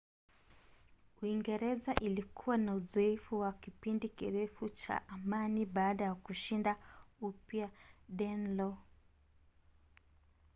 uingereza 1.21 1.93
ilikuwa 1.95 2.57
na 2.57 2.73
uzoefu 2.73 3.39
wa 3.39 3.53
kipindi 3.53 4.09
kirefu 4.09 4.69
cha 4.69 5.07
amani 5.07 5.65
baada 5.65 6.03
ya 6.03 6.15
kushinda 6.15 6.75
upya 7.21 7.69
danelaw 8.09 8.73